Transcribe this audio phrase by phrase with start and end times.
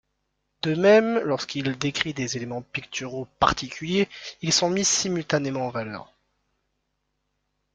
[0.63, 4.09] De même, lorsqu’il décrit des éléments picturaux particuliers,
[4.41, 6.11] ils sont mis simultanément en valeur.